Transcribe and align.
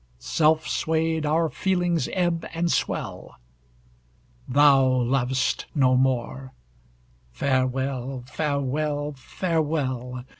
Self 0.17 0.67
swayed 0.67 1.27
our 1.27 1.47
feelings 1.47 2.09
ebb 2.13 2.43
and 2.55 2.71
swell 2.71 3.35
Thou 4.47 4.83
lov'st 4.83 5.67
no 5.75 5.95
more; 5.95 6.53
Farewell! 7.31 8.23
Farewell! 8.25 9.13
Farewell! 9.15 10.23